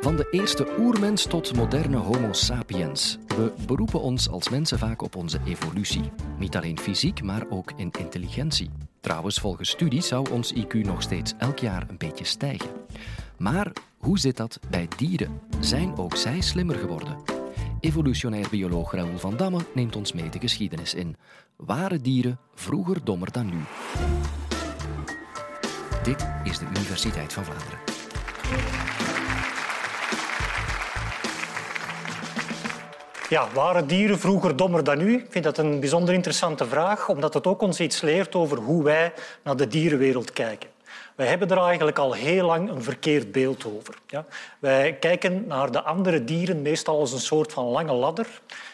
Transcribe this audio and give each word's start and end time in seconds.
Van 0.00 0.16
de 0.16 0.28
eerste 0.30 0.66
oermens 0.78 1.26
tot 1.26 1.56
moderne 1.56 1.96
Homo 1.96 2.32
sapiens. 2.32 3.18
We 3.26 3.52
beroepen 3.66 4.00
ons 4.00 4.28
als 4.28 4.48
mensen 4.48 4.78
vaak 4.78 5.02
op 5.02 5.16
onze 5.16 5.38
evolutie. 5.46 6.10
Niet 6.38 6.56
alleen 6.56 6.78
fysiek, 6.78 7.22
maar 7.22 7.46
ook 7.50 7.72
in 7.76 7.90
intelligentie. 7.98 8.70
Trouwens, 9.00 9.38
volgens 9.38 9.70
studies 9.70 10.08
zou 10.08 10.30
ons 10.30 10.54
IQ 10.54 10.72
nog 10.72 11.02
steeds 11.02 11.34
elk 11.38 11.58
jaar 11.58 11.84
een 11.88 11.98
beetje 11.98 12.24
stijgen. 12.24 12.70
Maar 13.38 13.72
hoe 13.96 14.18
zit 14.18 14.36
dat 14.36 14.60
bij 14.70 14.88
dieren? 14.96 15.40
Zijn 15.60 15.96
ook 15.96 16.16
zij 16.16 16.40
slimmer 16.40 16.76
geworden? 16.76 17.16
Evolutionair 17.80 18.48
bioloog 18.50 18.92
Raoul 18.92 19.18
van 19.18 19.36
Damme 19.36 19.60
neemt 19.74 19.96
ons 19.96 20.12
mee 20.12 20.28
de 20.28 20.40
geschiedenis 20.40 20.94
in. 20.94 21.16
Waren 21.56 22.02
dieren 22.02 22.38
vroeger 22.54 23.04
dommer 23.04 23.32
dan 23.32 23.46
nu? 23.46 23.60
Dit 26.02 26.28
is 26.44 26.58
de 26.58 26.66
Universiteit 26.66 27.32
van 27.32 27.44
Vlaanderen. 27.44 28.87
Ja, 33.28 33.48
waren 33.54 33.86
dieren 33.86 34.18
vroeger 34.18 34.56
dommer 34.56 34.84
dan 34.84 34.98
nu? 34.98 35.14
Ik 35.14 35.26
vind 35.28 35.44
dat 35.44 35.58
een 35.58 35.80
bijzonder 35.80 36.14
interessante 36.14 36.66
vraag, 36.66 37.08
omdat 37.08 37.34
het 37.34 37.46
ook 37.46 37.62
ons 37.62 37.80
iets 37.80 38.00
leert 38.00 38.34
over 38.34 38.58
hoe 38.58 38.84
wij 38.84 39.12
naar 39.42 39.56
de 39.56 39.66
dierenwereld 39.66 40.32
kijken. 40.32 40.68
Wij 41.14 41.26
hebben 41.26 41.50
er 41.50 41.58
eigenlijk 41.58 41.98
al 41.98 42.12
heel 42.12 42.46
lang 42.46 42.70
een 42.70 42.82
verkeerd 42.82 43.32
beeld 43.32 43.64
over. 43.76 43.94
Ja? 44.06 44.24
Wij 44.58 44.92
kijken 44.92 45.46
naar 45.46 45.70
de 45.70 45.82
andere 45.82 46.24
dieren 46.24 46.62
meestal 46.62 46.98
als 46.98 47.12
een 47.12 47.20
soort 47.20 47.52
van 47.52 47.64
lange 47.64 47.92
ladder. 47.92 48.26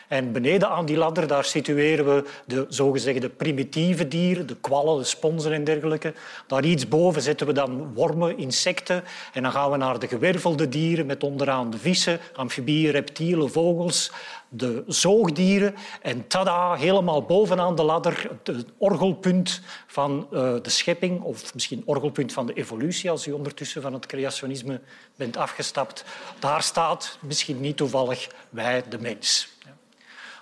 En 0.09 0.33
beneden 0.33 0.69
aan 0.69 0.87
die 0.87 0.97
ladder 0.97 1.27
daar 1.27 1.45
situeren 1.45 2.05
we 2.05 2.25
de 2.47 2.67
zogezegde 2.69 3.29
primitieve 3.29 4.09
dieren, 4.09 4.47
de 4.47 4.57
kwallen, 4.61 4.99
de 4.99 5.05
sponsen 5.05 5.53
en 5.53 5.65
dergelijke. 5.65 6.15
Daar 6.47 6.65
iets 6.65 6.89
boven 6.89 7.23
zetten 7.23 7.47
we 7.47 7.53
dan 7.53 7.95
wormen, 7.95 8.39
insecten. 8.39 9.05
En 9.33 9.43
dan 9.43 9.53
gaan 9.53 9.71
we 9.71 9.77
naar 9.77 9.99
de 9.99 10.09
gewervelde 10.09 10.69
dieren 10.69 11.07
met 11.07 11.23
onderaan 11.23 11.71
de 11.71 11.79
vissen, 11.79 12.21
amfibieën, 12.35 12.91
reptielen, 12.91 13.51
vogels, 13.51 14.13
de 14.49 14.85
zoogdieren. 14.87 15.75
En 16.03 16.27
tada, 16.27 16.75
helemaal 16.75 17.23
bovenaan 17.23 17.75
de 17.75 17.83
ladder, 17.83 18.31
het 18.43 18.65
orgelpunt 18.79 19.61
van 19.87 20.27
eh, 20.33 20.55
de 20.63 20.71
schepping, 20.71 21.23
of 21.23 21.55
misschien 21.55 21.83
orgelpunt 21.85 22.33
van 22.33 22.47
de 22.47 22.53
evolutie, 22.53 23.11
als 23.11 23.27
u 23.27 23.33
ondertussen 23.33 23.83
van 23.83 23.93
het 23.93 24.07
creationisme 24.07 24.81
bent 25.17 25.37
afgestapt. 25.37 26.05
Daar 26.39 26.63
staat, 26.63 27.19
misschien 27.21 27.61
niet 27.61 27.77
toevallig, 27.77 28.29
wij, 28.51 28.83
de 28.89 28.99
mens. 28.99 29.53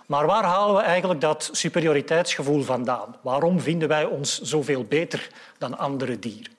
Maar 0.06 0.27
waar 0.27 0.45
halen 0.45 0.77
we 0.77 0.83
eigenlijk 0.83 1.20
dat 1.20 1.48
superioriteitsgevoel 1.53 2.62
vandaan? 2.62 3.17
Waarom 3.22 3.61
vinden 3.61 3.89
wij 3.89 4.05
ons 4.05 4.41
zoveel 4.41 4.84
beter 4.84 5.28
dan 5.59 5.78
andere 5.78 6.19
dieren? 6.19 6.53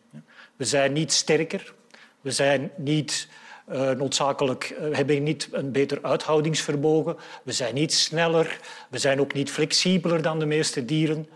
We 0.55 0.66
zijn 0.66 0.94
niet 0.94 1.13
sterker, 1.13 1.73
we 2.22 2.31
zijn 2.31 2.72
niet 2.75 3.27
uh, 3.72 3.89
noodzakelijk, 3.91 4.75
uh, 4.80 4.95
hebben 4.95 5.23
niet 5.23 5.50
een 5.52 5.72
beter 5.72 6.00
uithoudingsvermogen, 6.02 7.17
we 7.44 7.52
zijn 7.52 7.73
niet 7.73 7.94
sneller, 7.94 8.59
we 8.89 8.97
zijn 8.97 9.19
ook 9.19 9.33
niet 9.33 9.52
flexibeler 9.52 10.22
dan 10.22 10.39
de 10.39 10.45
meeste 10.45 10.85
dieren. 10.85 11.28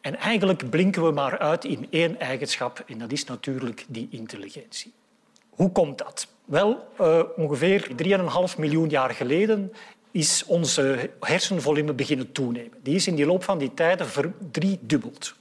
En 0.00 0.16
eigenlijk 0.16 0.70
blinken 0.70 1.04
we 1.04 1.10
maar 1.10 1.38
uit 1.38 1.64
in 1.64 1.86
één 1.90 2.20
eigenschap 2.20 2.82
en 2.86 2.98
dat 2.98 3.12
is 3.12 3.24
natuurlijk 3.24 3.84
die 3.88 4.08
intelligentie. 4.10 4.92
Hoe 5.50 5.72
komt 5.72 5.98
dat? 5.98 6.26
Wel, 6.44 6.88
uh, 7.00 7.22
ongeveer 7.36 7.90
3,5 8.50 8.58
miljoen 8.58 8.88
jaar 8.88 9.10
geleden 9.10 9.72
is 10.16 10.44
onze 10.46 11.10
hersenvolume 11.20 11.92
beginnen 11.92 12.32
toenemen. 12.32 12.78
Die 12.82 12.94
is 12.94 13.06
in 13.06 13.14
die 13.14 13.26
loop 13.26 13.44
van 13.44 13.58
die 13.58 13.74
tijden 13.74 14.06
verdriedubbeld. 14.06 15.34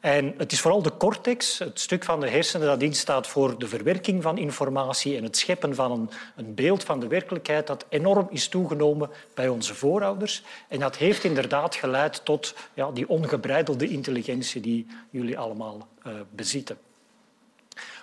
En 0.00 0.34
het 0.36 0.52
is 0.52 0.60
vooral 0.60 0.82
de 0.82 0.96
cortex, 0.96 1.58
het 1.58 1.80
stuk 1.80 2.04
van 2.04 2.20
de 2.20 2.28
hersenen 2.28 2.66
dat 2.66 2.82
instaat 2.82 3.26
voor 3.26 3.58
de 3.58 3.68
verwerking 3.68 4.22
van 4.22 4.38
informatie 4.38 5.16
en 5.16 5.22
het 5.22 5.36
scheppen 5.36 5.74
van 5.74 5.92
een, 5.92 6.10
een, 6.36 6.54
beeld 6.54 6.84
van 6.84 7.00
de 7.00 7.06
werkelijkheid, 7.06 7.66
dat 7.66 7.84
enorm 7.88 8.26
is 8.30 8.48
toegenomen 8.48 9.10
bij 9.34 9.48
onze 9.48 9.74
voorouders. 9.74 10.42
En 10.68 10.80
dat 10.80 10.96
heeft 10.96 11.24
inderdaad 11.24 11.74
geleid 11.74 12.24
tot 12.24 12.54
ja, 12.74 12.90
die 12.90 13.08
ongebreidelde 13.08 13.88
intelligentie 13.88 14.60
die 14.60 14.86
jullie 15.10 15.38
allemaal 15.38 15.88
uh, 16.06 16.12
bezitten. 16.30 16.78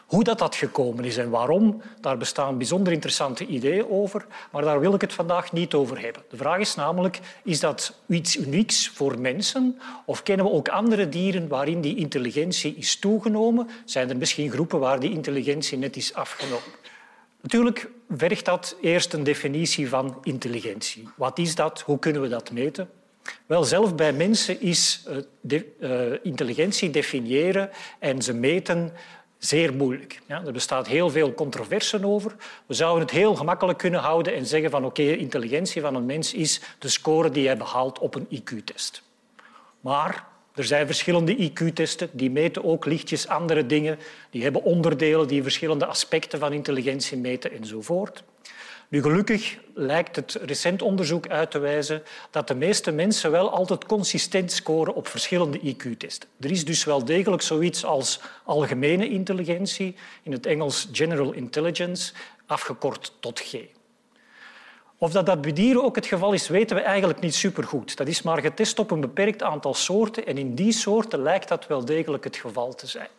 Hoe 0.05 0.23
dat, 0.23 0.39
dat 0.39 0.55
gekomen 0.55 1.03
is 1.03 1.17
en 1.17 1.29
waarom, 1.29 1.81
daar 2.01 2.17
bestaan 2.17 2.57
bijzonder 2.57 2.93
interessante 2.93 3.45
ideeën 3.45 3.89
over, 3.89 4.25
maar 4.51 4.61
daar 4.61 4.79
wil 4.79 4.93
ik 4.93 5.01
het 5.01 5.13
vandaag 5.13 5.51
niet 5.51 5.73
over 5.73 6.01
hebben. 6.01 6.23
De 6.29 6.37
vraag 6.37 6.59
is 6.59 6.75
namelijk, 6.75 7.19
is 7.43 7.59
dat 7.59 7.99
iets 8.07 8.37
unieks 8.37 8.89
voor 8.89 9.19
mensen 9.19 9.79
of 10.05 10.23
kennen 10.23 10.45
we 10.45 10.51
ook 10.51 10.69
andere 10.69 11.09
dieren 11.09 11.47
waarin 11.47 11.81
die 11.81 11.95
intelligentie 11.95 12.75
is 12.75 12.99
toegenomen? 12.99 13.69
Zijn 13.85 14.09
er 14.09 14.17
misschien 14.17 14.51
groepen 14.51 14.79
waar 14.79 14.99
die 14.99 15.11
intelligentie 15.11 15.77
net 15.77 15.95
is 15.95 16.13
afgenomen? 16.13 16.71
Natuurlijk 17.41 17.89
vergt 18.09 18.45
dat 18.45 18.75
eerst 18.81 19.13
een 19.13 19.23
definitie 19.23 19.89
van 19.89 20.17
intelligentie. 20.23 21.09
Wat 21.15 21.39
is 21.39 21.55
dat? 21.55 21.81
Hoe 21.81 21.99
kunnen 21.99 22.21
we 22.21 22.27
dat 22.27 22.51
meten? 22.51 22.89
Wel, 23.45 23.63
zelf 23.63 23.95
bij 23.95 24.13
mensen 24.13 24.61
is 24.61 25.07
de, 25.41 25.65
uh, 25.79 26.19
intelligentie 26.23 26.89
definiëren 26.89 27.69
en 27.99 28.21
ze 28.21 28.33
meten 28.33 28.93
zeer 29.45 29.73
moeilijk. 29.73 30.21
Ja, 30.25 30.43
er 30.45 30.51
bestaat 30.51 30.87
heel 30.87 31.09
veel 31.09 31.33
controverse 31.33 32.05
over. 32.05 32.35
We 32.65 32.73
zouden 32.73 33.01
het 33.01 33.11
heel 33.11 33.35
gemakkelijk 33.35 33.77
kunnen 33.77 33.99
houden 33.99 34.35
en 34.35 34.45
zeggen 34.45 34.71
van 34.71 34.85
oké, 34.85 35.01
intelligentie 35.01 35.81
van 35.81 35.95
een 35.95 36.05
mens 36.05 36.33
is 36.33 36.61
de 36.79 36.89
score 36.89 37.29
die 37.29 37.45
hij 37.45 37.57
behaalt 37.57 37.99
op 37.99 38.15
een 38.15 38.27
IQ-test. 38.29 39.03
Maar 39.79 40.25
er 40.53 40.63
zijn 40.63 40.85
verschillende 40.85 41.35
IQ-testen, 41.35 42.09
die 42.11 42.31
meten 42.31 42.63
ook 42.63 42.85
lichtjes 42.85 43.27
andere 43.27 43.65
dingen. 43.65 43.99
Die 44.29 44.43
hebben 44.43 44.63
onderdelen 44.63 45.27
die 45.27 45.43
verschillende 45.43 45.85
aspecten 45.85 46.39
van 46.39 46.53
intelligentie 46.53 47.17
meten 47.17 47.51
enzovoort. 47.51 48.23
Nu, 48.89 49.01
gelukkig 49.01 49.57
lijkt 49.73 50.15
het 50.15 50.37
recent 50.41 50.81
onderzoek 50.81 51.27
uit 51.27 51.51
te 51.51 51.59
wijzen 51.59 52.03
dat 52.31 52.47
de 52.47 52.55
meeste 52.55 52.91
mensen 52.91 53.31
wel 53.31 53.51
altijd 53.51 53.85
consistent 53.85 54.51
scoren 54.51 54.95
op 54.95 55.07
verschillende 55.07 55.59
IQ-testen. 55.59 56.29
Er 56.39 56.51
is 56.51 56.65
dus 56.65 56.83
wel 56.83 57.05
degelijk 57.05 57.41
zoiets 57.41 57.85
als 57.85 58.21
algemene 58.43 59.09
intelligentie, 59.09 59.95
in 60.23 60.31
het 60.31 60.45
Engels 60.45 60.87
General 60.91 61.31
Intelligence, 61.31 62.13
afgekort 62.45 63.13
tot 63.19 63.39
G. 63.39 63.55
Of 64.97 65.11
dat, 65.11 65.25
dat 65.25 65.41
bij 65.41 65.53
dieren 65.53 65.83
ook 65.83 65.95
het 65.95 66.05
geval 66.05 66.33
is, 66.33 66.47
weten 66.47 66.75
we 66.75 66.81
eigenlijk 66.81 67.19
niet 67.19 67.35
supergoed. 67.35 67.97
Dat 67.97 68.07
is 68.07 68.21
maar 68.21 68.41
getest 68.41 68.79
op 68.79 68.91
een 68.91 69.01
beperkt 69.01 69.43
aantal 69.43 69.73
soorten 69.73 70.25
en 70.25 70.37
in 70.37 70.55
die 70.55 70.71
soorten 70.71 71.21
lijkt 71.21 71.47
dat 71.47 71.67
wel 71.67 71.85
degelijk 71.85 72.23
het 72.23 72.35
geval 72.35 72.75
te 72.75 72.87
zijn. 72.87 73.09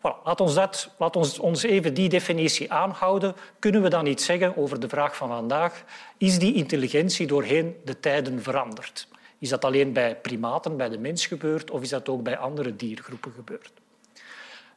Voilà, 0.00 0.22
laat 0.24 0.40
ons, 0.40 0.54
dat, 0.54 0.90
laat 0.98 1.40
ons, 1.40 1.62
even 1.62 1.94
die 1.94 2.08
definitie 2.08 2.72
aanhouden. 2.72 3.34
Kunnen 3.58 3.82
we 3.82 3.88
dan 3.88 4.06
iets 4.06 4.24
zeggen 4.24 4.56
over 4.56 4.80
de 4.80 4.88
vraag 4.88 5.16
van 5.16 5.28
vandaag? 5.28 5.84
Is 6.16 6.38
die 6.38 6.54
intelligentie 6.54 7.26
doorheen 7.26 7.76
de 7.84 8.00
tijden 8.00 8.42
veranderd? 8.42 9.08
Is 9.38 9.48
dat 9.48 9.64
alleen 9.64 9.92
bij 9.92 10.16
primaten, 10.16 10.76
bij 10.76 10.88
de 10.88 10.98
mens 10.98 11.26
gebeurd 11.26 11.70
of 11.70 11.82
is 11.82 11.88
dat 11.88 12.08
ook 12.08 12.22
bij 12.22 12.38
andere 12.38 12.76
diergroepen 12.76 13.32
gebeurd? 13.32 13.72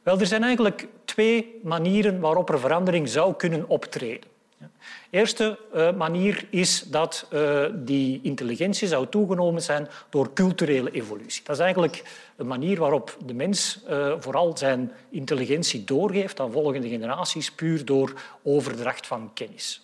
Wel, 0.02 0.20
er 0.20 0.26
zijn 0.26 0.42
eigenlijk 0.42 0.86
twee 1.04 1.60
manieren 1.62 2.20
waarop 2.20 2.48
er 2.48 2.60
verandering 2.60 3.08
zou 3.08 3.34
kunnen 3.34 3.68
optreden. 3.68 4.33
De 4.58 4.66
eerste 5.10 5.58
uh, 5.74 5.92
manier 5.92 6.46
is 6.50 6.82
dat 6.82 7.26
uh, 7.32 7.64
die 7.74 8.20
intelligentie 8.22 8.88
zou 8.88 9.06
toegenomen 9.08 9.62
zijn 9.62 9.88
door 10.10 10.32
culturele 10.32 10.90
evolutie. 10.90 11.42
Dat 11.44 11.56
is 11.56 11.62
eigenlijk 11.62 12.02
een 12.36 12.46
manier 12.46 12.78
waarop 12.78 13.16
de 13.26 13.34
mens 13.34 13.80
uh, 13.90 14.14
vooral 14.18 14.56
zijn 14.56 14.92
intelligentie 15.10 15.84
doorgeeft 15.84 16.40
aan 16.40 16.52
volgende 16.52 16.88
generaties, 16.88 17.52
puur 17.52 17.84
door 17.84 18.12
overdracht 18.42 19.06
van 19.06 19.30
kennis. 19.34 19.82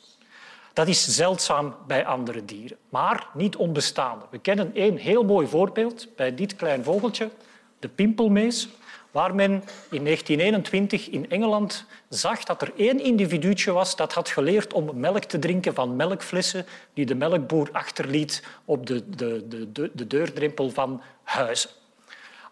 Dat 0.72 0.88
is 0.88 1.14
zeldzaam 1.14 1.74
bij 1.86 2.06
andere 2.06 2.44
dieren, 2.44 2.76
maar 2.88 3.26
niet 3.34 3.56
onbestaande. 3.56 4.24
We 4.30 4.38
kennen 4.38 4.74
één 4.74 4.96
heel 4.96 5.24
mooi 5.24 5.46
voorbeeld 5.46 6.08
bij 6.16 6.34
dit 6.34 6.56
klein 6.56 6.84
vogeltje, 6.84 7.30
de 7.78 7.88
pimpelmees 7.88 8.68
waar 9.10 9.34
men 9.34 9.50
in 9.90 10.04
1921 10.04 11.08
in 11.08 11.30
Engeland 11.30 11.84
zag 12.08 12.44
dat 12.44 12.62
er 12.62 12.72
één 12.76 13.00
individuutje 13.00 13.72
was 13.72 13.96
dat 13.96 14.12
had 14.12 14.28
geleerd 14.28 14.72
om 14.72 15.00
melk 15.00 15.24
te 15.24 15.38
drinken 15.38 15.74
van 15.74 15.96
melkflessen 15.96 16.66
die 16.94 17.06
de 17.06 17.14
melkboer 17.14 17.68
achterliet 17.72 18.44
op 18.64 18.86
de, 18.86 19.10
de, 19.10 19.44
de, 19.72 19.90
de 19.94 20.06
deurdrempel 20.06 20.70
van 20.70 21.02
huizen. 21.22 21.70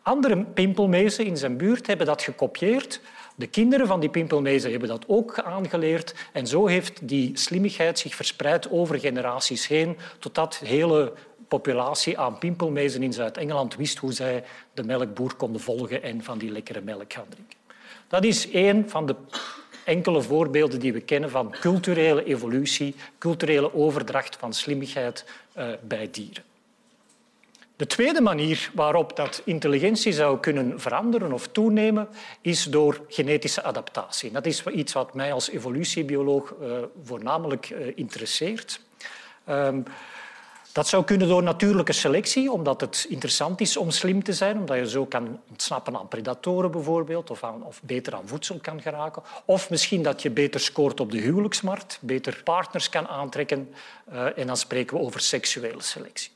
Andere 0.02 0.44
pimpelmezen 0.44 1.24
in 1.24 1.36
zijn 1.36 1.56
buurt 1.56 1.86
hebben 1.86 2.06
dat 2.06 2.22
gekopieerd. 2.22 3.00
De 3.34 3.46
kinderen 3.46 3.86
van 3.86 4.00
die 4.00 4.08
pimpelmezen 4.08 4.70
hebben 4.70 4.88
dat 4.88 5.04
ook 5.06 5.38
aangeleerd. 5.38 6.14
En 6.32 6.46
zo 6.46 6.66
heeft 6.66 7.08
die 7.08 7.38
slimmigheid 7.38 7.98
zich 7.98 8.14
verspreid 8.14 8.70
over 8.70 8.98
generaties 8.98 9.66
heen, 9.66 9.96
totdat 10.18 10.58
hele 10.58 11.12
populatie 11.48 12.18
aan 12.18 12.38
pimpelmezen 12.38 13.02
in 13.02 13.12
Zuid-Engeland 13.12 13.76
wist 13.76 13.98
hoe 13.98 14.12
zij 14.12 14.44
de 14.74 14.82
melkboer 14.82 15.34
konden 15.34 15.60
volgen 15.60 16.02
en 16.02 16.22
van 16.22 16.38
die 16.38 16.50
lekkere 16.50 16.80
melk 16.80 17.12
gaan 17.12 17.28
drinken. 17.28 17.58
Dat 18.08 18.24
is 18.24 18.50
één 18.50 18.88
van 18.88 19.06
de 19.06 19.14
enkele 19.84 20.22
voorbeelden 20.22 20.80
die 20.80 20.92
we 20.92 21.00
kennen 21.00 21.30
van 21.30 21.54
culturele 21.60 22.24
evolutie, 22.24 22.94
culturele 23.18 23.74
overdracht 23.74 24.36
van 24.36 24.52
slimmigheid 24.52 25.24
uh, 25.58 25.66
bij 25.82 26.08
dieren. 26.10 26.42
De 27.76 27.86
tweede 27.86 28.20
manier 28.20 28.70
waarop 28.74 29.16
dat 29.16 29.42
intelligentie 29.44 30.12
zou 30.12 30.38
kunnen 30.38 30.80
veranderen 30.80 31.32
of 31.32 31.48
toenemen, 31.48 32.08
is 32.40 32.64
door 32.64 33.00
genetische 33.08 33.62
adaptatie. 33.62 34.30
Dat 34.30 34.46
is 34.46 34.66
iets 34.66 34.92
wat 34.92 35.14
mij 35.14 35.32
als 35.32 35.50
evolutiebioloog 35.50 36.54
uh, 36.60 36.78
voornamelijk 37.04 37.70
uh, 37.70 37.92
interesseert. 37.94 38.80
Dat 40.72 40.88
zou 40.88 41.04
kunnen 41.04 41.28
door 41.28 41.42
natuurlijke 41.42 41.92
selectie, 41.92 42.52
omdat 42.52 42.80
het 42.80 43.06
interessant 43.08 43.60
is 43.60 43.76
om 43.76 43.90
slim 43.90 44.22
te 44.22 44.32
zijn, 44.32 44.58
omdat 44.58 44.76
je 44.76 44.88
zo 44.88 45.06
kan 45.06 45.40
ontsnappen 45.50 45.96
aan 45.96 46.08
predatoren 46.08 46.70
bijvoorbeeld, 46.70 47.30
of, 47.30 47.44
aan, 47.44 47.64
of 47.64 47.82
beter 47.82 48.14
aan 48.14 48.28
voedsel 48.28 48.58
kan 48.62 48.80
geraken. 48.80 49.22
Of 49.44 49.70
misschien 49.70 50.02
dat 50.02 50.22
je 50.22 50.30
beter 50.30 50.60
scoort 50.60 51.00
op 51.00 51.10
de 51.10 51.18
huwelijksmarkt, 51.18 51.98
beter 52.00 52.40
partners 52.44 52.88
kan 52.88 53.08
aantrekken. 53.08 53.74
Uh, 54.12 54.38
en 54.38 54.46
dan 54.46 54.56
spreken 54.56 54.96
we 54.96 55.02
over 55.02 55.20
seksuele 55.20 55.82
selectie. 55.82 56.30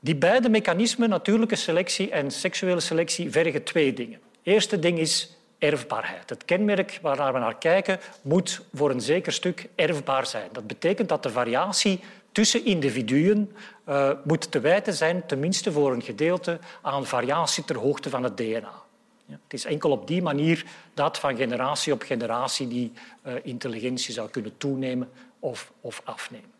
Die 0.00 0.16
beide 0.16 0.48
mechanismen, 0.48 1.08
natuurlijke 1.08 1.56
selectie 1.56 2.10
en 2.10 2.30
seksuele 2.30 2.80
selectie, 2.80 3.30
vergen 3.30 3.64
twee 3.64 3.92
dingen. 3.92 4.20
Het 4.22 4.52
eerste 4.52 4.78
ding 4.78 4.98
is 4.98 5.36
erfbaarheid. 5.58 6.30
Het 6.30 6.44
kenmerk 6.44 6.98
waar 7.02 7.32
we 7.32 7.38
naar 7.38 7.58
kijken 7.58 8.00
moet 8.22 8.60
voor 8.74 8.90
een 8.90 9.00
zeker 9.00 9.32
stuk 9.32 9.68
erfbaar 9.74 10.26
zijn. 10.26 10.48
Dat 10.52 10.66
betekent 10.66 11.08
dat 11.08 11.22
de 11.22 11.30
variatie 11.30 12.00
tussen 12.34 12.64
individuen 12.64 13.52
uh, 13.88 14.10
moet 14.24 14.50
te 14.50 14.60
wijten 14.60 14.94
zijn, 14.94 15.26
tenminste 15.26 15.72
voor 15.72 15.92
een 15.92 16.02
gedeelte, 16.02 16.58
aan 16.82 17.06
variatie 17.06 17.64
ter 17.64 17.76
hoogte 17.78 18.10
van 18.10 18.22
het 18.22 18.36
DNA. 18.36 18.82
Ja, 19.26 19.38
het 19.42 19.52
is 19.52 19.64
enkel 19.64 19.90
op 19.90 20.06
die 20.06 20.22
manier 20.22 20.64
dat 20.94 21.18
van 21.18 21.36
generatie 21.36 21.92
op 21.92 22.02
generatie 22.02 22.68
die 22.68 22.92
uh, 23.26 23.32
intelligentie 23.42 24.14
zou 24.14 24.30
kunnen 24.30 24.56
toenemen 24.56 25.10
of, 25.38 25.72
of 25.80 26.02
afnemen. 26.04 26.52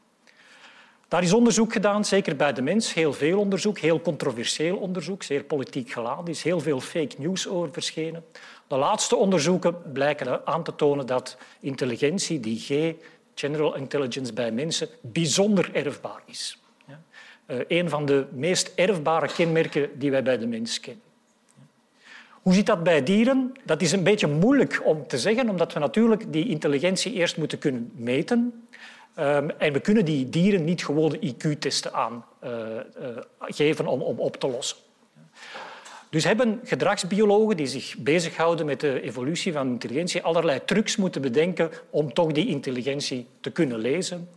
Daar 1.09 1.23
is 1.23 1.33
onderzoek 1.33 1.73
gedaan, 1.73 2.05
zeker 2.05 2.37
bij 2.37 2.53
de 2.53 2.63
mens. 2.63 2.95
Heel 2.95 3.13
veel 3.13 3.39
onderzoek, 3.39 3.79
heel 3.79 4.01
controversieel 4.01 4.77
onderzoek, 4.77 5.23
zeer 5.23 5.45
politiek 5.45 5.91
geladen. 5.91 6.25
Er 6.25 6.31
is 6.31 6.43
heel 6.43 6.61
veel 6.61 6.81
fake 6.81 7.15
news 7.19 7.49
over 7.49 7.73
verschenen. 7.73 8.25
De 8.67 8.77
laatste 8.77 9.17
onderzoeken 9.17 9.93
blijken 9.93 10.47
aan 10.47 10.63
te 10.63 10.75
tonen 10.75 11.07
dat 11.07 11.37
intelligentie, 11.61 12.41
die 12.41 12.59
G, 12.59 12.95
general 13.35 13.77
intelligence 13.77 14.33
bij 14.33 14.53
mensen, 14.53 14.89
bijzonder 15.01 15.75
erfbaar 15.75 16.23
is. 16.27 16.59
Ja. 16.87 17.01
Uh, 17.47 17.61
een 17.69 17.89
van 17.89 18.07
de 18.07 18.27
meest 18.33 18.73
erfbare 18.75 19.27
kenmerken 19.27 19.99
die 19.99 20.11
wij 20.11 20.23
bij 20.23 20.39
de 20.39 20.47
mens 20.47 20.81
kennen. 20.81 21.03
Hoe 22.43 22.55
zit 22.55 22.67
dat 22.67 22.83
bij 22.83 23.03
dieren? 23.03 23.53
Dat 23.65 23.83
is 23.83 23.93
een 23.93 24.03
beetje 24.03 24.27
moeilijk 24.27 24.81
om 24.85 25.07
te 25.07 25.19
zeggen, 25.19 25.49
omdat 25.49 25.73
we 25.73 25.79
natuurlijk 25.79 26.33
die 26.33 26.49
intelligentie 26.49 27.13
eerst 27.13 27.37
moeten 27.37 27.59
kunnen 27.59 27.91
meten. 27.95 28.67
Um, 29.19 29.51
en 29.51 29.73
we 29.73 29.81
kunnen 29.81 30.05
die 30.05 30.29
dieren 30.29 30.65
niet 30.65 30.85
gewoon 30.85 31.11
de 31.11 31.19
IQ-testen 31.19 31.93
aangeven 31.93 33.85
uh, 33.85 33.87
uh, 33.87 33.93
om, 33.93 34.03
om 34.03 34.19
op 34.19 34.37
te 34.37 34.49
lossen. 34.49 34.77
Dus 36.15 36.25
hebben 36.25 36.61
gedragsbiologen 36.65 37.57
die 37.57 37.67
zich 37.67 37.97
bezighouden 37.99 38.67
met 38.67 38.81
de 38.81 39.01
evolutie 39.01 39.53
van 39.53 39.69
intelligentie 39.69 40.23
allerlei 40.23 40.61
trucs 40.65 40.97
moeten 40.97 41.23
bedenken 41.23 41.71
om 41.91 42.13
toch 42.13 42.33
die 42.33 42.49
intelligentie 42.49 43.27
te 43.41 43.51
kunnen 43.51 43.79
lezen. 43.79 44.29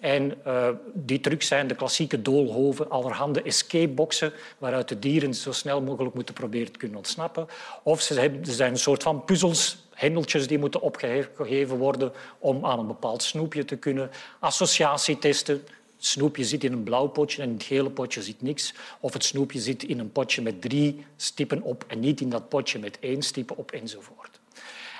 En 0.00 0.34
uh, 0.46 0.68
die 0.94 1.20
trucs 1.20 1.46
zijn 1.46 1.66
de 1.66 1.74
klassieke 1.74 2.22
doolhoven, 2.22 2.90
allerhande 2.90 3.42
escapeboxen 3.42 4.32
waaruit 4.58 4.88
de 4.88 4.98
dieren 4.98 5.34
zo 5.34 5.52
snel 5.52 5.82
mogelijk 5.82 6.14
moeten 6.14 6.34
proberen 6.34 6.72
te 6.72 6.78
kunnen 6.78 6.96
ontsnappen. 6.96 7.46
Of 7.82 8.00
ze 8.00 8.30
zijn 8.42 8.70
een 8.72 8.78
soort 8.78 9.02
van 9.02 9.24
puzzels, 9.24 9.86
hendeltjes 9.94 10.46
die 10.46 10.58
moeten 10.58 10.80
opgegeven 10.80 11.76
worden 11.76 12.12
om 12.38 12.64
aan 12.64 12.78
een 12.78 12.86
bepaald 12.86 13.22
snoepje 13.22 13.64
te 13.64 13.76
kunnen. 13.76 14.10
Associatietesten, 14.40 15.62
het 16.02 16.10
snoepje 16.10 16.44
zit 16.44 16.64
in 16.64 16.72
een 16.72 16.82
blauw 16.82 17.06
potje 17.06 17.42
en 17.42 17.48
in 17.48 17.54
het 17.54 17.62
gele 17.62 17.90
potje 17.90 18.22
zit 18.22 18.42
niks. 18.42 18.74
Of 19.00 19.12
het 19.12 19.24
snoepje 19.24 19.60
zit 19.60 19.82
in 19.82 19.98
een 19.98 20.12
potje 20.12 20.42
met 20.42 20.60
drie 20.60 21.04
stippen 21.16 21.62
op 21.62 21.84
en 21.88 22.00
niet 22.00 22.20
in 22.20 22.28
dat 22.28 22.48
potje 22.48 22.78
met 22.78 22.98
één 23.00 23.22
stippen 23.22 23.56
op 23.56 23.70
enzovoort. 23.70 24.40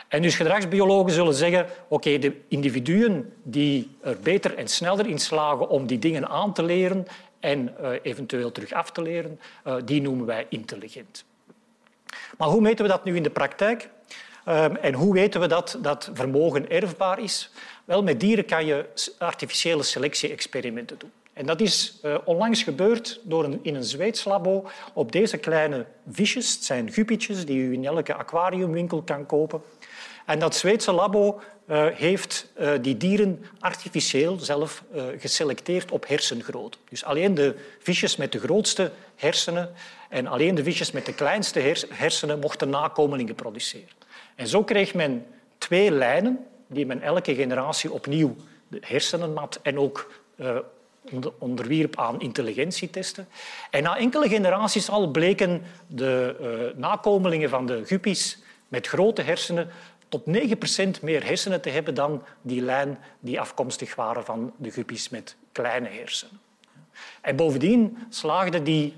En 0.08 0.22
dus 0.22 0.34
gedragsbiologen 0.34 1.12
zullen 1.12 1.34
zeggen, 1.34 1.66
oké, 1.88 2.18
de 2.18 2.36
individuen 2.48 3.32
die 3.42 3.96
er 4.00 4.18
beter 4.20 4.56
en 4.56 4.68
sneller 4.68 5.06
in 5.06 5.18
slagen 5.18 5.68
om 5.68 5.86
die 5.86 5.98
dingen 5.98 6.28
aan 6.28 6.54
te 6.54 6.62
leren 6.62 7.06
en 7.40 7.74
uh, 7.80 7.90
eventueel 8.02 8.52
terug 8.52 8.72
af 8.72 8.90
te 8.90 9.02
leren, 9.02 9.40
uh, 9.66 9.74
die 9.84 10.02
noemen 10.02 10.26
wij 10.26 10.46
intelligent. 10.48 11.24
Maar 12.38 12.48
hoe 12.48 12.60
meten 12.60 12.84
we 12.84 12.90
dat 12.90 13.04
nu 13.04 13.16
in 13.16 13.22
de 13.22 13.30
praktijk? 13.30 13.88
Um, 14.48 14.76
en 14.76 14.94
hoe 14.94 15.14
weten 15.14 15.40
we 15.40 15.46
dat 15.46 15.78
dat 15.82 16.10
vermogen 16.14 16.70
erfbaar 16.70 17.18
is? 17.18 17.50
Wel, 17.84 18.02
met 18.02 18.20
dieren 18.20 18.44
kan 18.44 18.66
je 18.66 18.86
artificiële 19.18 19.82
selectie-experimenten 19.82 20.98
doen. 20.98 21.10
En 21.32 21.46
dat 21.46 21.60
is 21.60 21.98
uh, 22.04 22.14
onlangs 22.24 22.62
gebeurd 22.62 23.20
door 23.22 23.58
in 23.62 23.74
een 23.74 23.84
Zweeds 23.84 24.24
labo 24.24 24.70
op 24.92 25.12
deze 25.12 25.38
kleine 25.38 25.86
visjes. 26.10 26.54
Het 26.54 26.64
zijn 26.64 26.92
guppietjes 26.92 27.46
die 27.46 27.58
u 27.58 27.72
in 27.72 27.84
elke 27.84 28.14
aquariumwinkel 28.14 29.02
kan 29.02 29.26
kopen. 29.26 29.62
En 30.26 30.38
dat 30.38 30.54
Zweedse 30.54 30.92
labo 30.92 31.40
uh, 31.66 31.86
heeft 31.92 32.46
uh, 32.60 32.70
die 32.80 32.96
dieren 32.96 33.44
artificieel 33.58 34.38
zelf 34.38 34.84
geselecteerd 35.18 35.90
op 35.90 36.08
hersengrootte. 36.08 36.78
Dus 36.88 37.04
alleen 37.04 37.34
de 37.34 37.54
visjes 37.78 38.16
met 38.16 38.32
de 38.32 38.38
grootste 38.38 38.90
hersenen 39.16 39.70
en 40.08 40.26
alleen 40.26 40.54
de 40.54 40.62
visjes 40.62 40.90
met 40.90 41.06
de 41.06 41.14
kleinste 41.14 41.74
hersenen 41.88 42.38
mochten 42.38 42.68
nakomelingen 42.68 43.34
produceren. 43.34 43.88
En 44.34 44.46
zo 44.46 44.64
kreeg 44.64 44.94
men 44.94 45.26
twee 45.58 45.90
lijnen 45.90 46.46
die 46.66 46.86
men 46.86 47.02
elke 47.02 47.34
generatie 47.34 47.92
opnieuw 47.92 48.36
de 48.68 48.78
hersenen 48.80 49.32
mat 49.32 49.58
en 49.62 49.78
ook 49.78 50.10
onderwierp 51.38 51.98
aan 51.98 52.20
intelligentietesten. 52.20 53.28
En 53.70 53.82
na 53.82 53.96
enkele 53.96 54.28
generaties 54.28 54.90
al 54.90 55.10
bleken 55.10 55.62
de 55.86 56.72
nakomelingen 56.76 57.48
van 57.48 57.66
de 57.66 57.82
guppies 57.84 58.38
met 58.68 58.86
grote 58.86 59.22
hersenen 59.22 59.70
tot 60.12 60.22
9% 60.98 61.02
meer 61.02 61.24
hersenen 61.24 61.60
te 61.60 61.70
hebben 61.70 61.94
dan 61.94 62.22
die 62.42 62.62
lijn 62.62 62.98
die 63.20 63.40
afkomstig 63.40 63.94
waren 63.94 64.24
van 64.24 64.52
de 64.56 64.70
guppies 64.70 65.08
met 65.08 65.36
kleine 65.52 65.88
hersenen. 65.88 66.40
En 67.20 67.36
bovendien 67.36 67.98
slaagden 68.08 68.64
die 68.64 68.94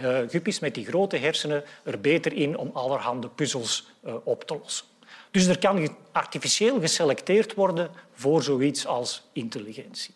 uh, 0.00 0.18
guppies 0.28 0.58
met 0.58 0.74
die 0.74 0.86
grote 0.86 1.16
hersenen 1.16 1.64
er 1.82 2.00
beter 2.00 2.32
in 2.32 2.56
om 2.56 2.70
allerhande 2.72 3.28
puzzels 3.28 3.92
uh, 4.04 4.14
op 4.24 4.44
te 4.44 4.58
lossen. 4.62 4.86
Dus 5.30 5.46
er 5.46 5.58
kan 5.58 5.96
artificieel 6.12 6.80
geselecteerd 6.80 7.54
worden 7.54 7.90
voor 8.12 8.42
zoiets 8.42 8.86
als 8.86 9.22
intelligentie. 9.32 10.14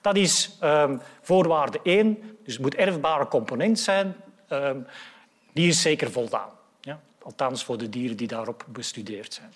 Dat 0.00 0.16
is 0.16 0.58
um, 0.62 1.00
voorwaarde 1.22 1.80
één. 1.82 2.36
Dus 2.44 2.52
het 2.52 2.62
moet 2.62 2.74
erfbare 2.74 3.28
component 3.28 3.78
zijn. 3.78 4.16
Um, 4.48 4.86
die 5.52 5.68
is 5.68 5.82
zeker 5.82 6.10
voldaan. 6.10 6.50
Ja? 6.80 7.00
Althans 7.22 7.64
voor 7.64 7.78
de 7.78 7.88
dieren 7.88 8.16
die 8.16 8.28
daarop 8.28 8.64
bestudeerd 8.68 9.34
zijn. 9.34 9.52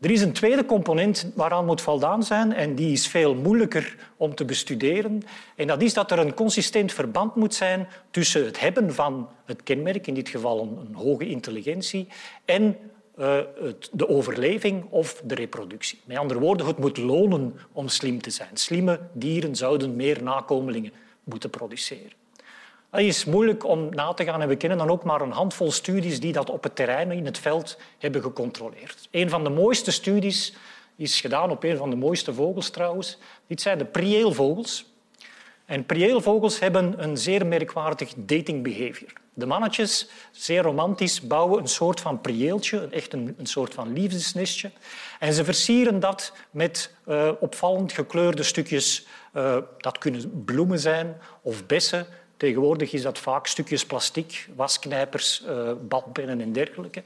Er 0.00 0.10
is 0.10 0.20
een 0.20 0.32
tweede 0.32 0.64
component 0.64 1.30
waaraan 1.34 1.64
moet 1.64 1.80
voldaan 1.80 2.22
zijn 2.22 2.52
en 2.52 2.74
die 2.74 2.92
is 2.92 3.06
veel 3.08 3.34
moeilijker 3.34 3.96
om 4.16 4.34
te 4.34 4.44
bestuderen. 4.44 5.22
En 5.56 5.66
dat 5.66 5.82
is 5.82 5.94
dat 5.94 6.10
er 6.10 6.18
een 6.18 6.34
consistent 6.34 6.92
verband 6.92 7.34
moet 7.34 7.54
zijn 7.54 7.88
tussen 8.10 8.44
het 8.44 8.60
hebben 8.60 8.94
van 8.94 9.28
het 9.44 9.62
kenmerk, 9.62 10.06
in 10.06 10.14
dit 10.14 10.28
geval 10.28 10.60
een, 10.60 10.94
hoge 10.94 11.28
intelligentie, 11.28 12.08
en 12.44 12.76
uh, 13.18 13.38
de 13.92 14.08
overleving 14.08 14.84
of 14.90 15.22
de 15.24 15.34
reproductie. 15.34 16.00
Met 16.04 16.16
andere 16.16 16.40
woorden, 16.40 16.66
het 16.66 16.78
moet 16.78 16.96
lonen 16.96 17.58
om 17.72 17.88
slim 17.88 18.22
te 18.22 18.30
zijn. 18.30 18.56
Slimme 18.56 19.00
dieren 19.12 19.56
zouden 19.56 19.96
meer 19.96 20.22
nakomelingen 20.22 20.92
moeten 21.24 21.50
produceren. 21.50 22.19
Dat 22.90 23.00
is 23.00 23.24
moeilijk 23.24 23.64
om 23.64 23.88
na 23.94 24.12
te 24.12 24.24
gaan 24.24 24.42
en 24.42 24.48
we 24.48 24.56
kennen 24.56 24.78
dan 24.78 24.90
ook 24.90 25.04
maar 25.04 25.20
een 25.20 25.30
handvol 25.30 25.72
studies 25.72 26.20
die 26.20 26.32
dat 26.32 26.50
op 26.50 26.62
het 26.62 26.76
terrein, 26.76 27.12
in 27.12 27.24
het 27.24 27.38
veld, 27.38 27.78
hebben 27.98 28.22
gecontroleerd. 28.22 29.08
Een 29.10 29.30
van 29.30 29.44
de 29.44 29.50
mooiste 29.50 29.90
studies 29.90 30.54
is 30.96 31.20
gedaan 31.20 31.50
op 31.50 31.64
een 31.64 31.76
van 31.76 31.90
de 31.90 31.96
mooiste 31.96 32.34
vogels 32.34 32.70
trouwens. 32.70 33.18
Dit 33.46 33.60
zijn 33.60 33.78
de 33.78 33.84
prieelvogels. 33.84 34.84
En 35.64 35.86
prieelvogels 35.86 36.58
hebben 36.58 37.02
een 37.02 37.16
zeer 37.16 37.46
merkwaardig 37.46 38.12
dating 38.16 38.62
behavior. 38.62 39.12
De 39.34 39.46
mannetjes, 39.46 40.08
zeer 40.30 40.62
romantisch, 40.62 41.20
bouwen 41.20 41.60
een 41.60 41.68
soort 41.68 42.00
van 42.00 42.20
prieeltje, 42.20 42.88
echt 42.90 43.12
een, 43.12 43.36
soort 43.42 43.74
van 43.74 43.92
liefdesnestje. 43.92 44.70
En 45.18 45.32
ze 45.32 45.44
versieren 45.44 46.00
dat 46.00 46.32
met 46.50 46.94
uh, 47.08 47.30
opvallend 47.40 47.92
gekleurde 47.92 48.42
stukjes. 48.42 49.06
Uh, 49.34 49.56
dat 49.78 49.98
kunnen 49.98 50.44
bloemen 50.44 50.78
zijn 50.78 51.16
of 51.42 51.66
bessen. 51.66 52.06
Tegenwoordig 52.40 52.92
is 52.92 53.02
dat 53.02 53.18
vaak 53.18 53.46
stukjes 53.46 53.86
plastic, 53.86 54.48
wasknijpers, 54.56 55.42
uh, 55.46 55.72
balpennen 55.88 56.40
en 56.40 56.52
dergelijke. 56.52 57.02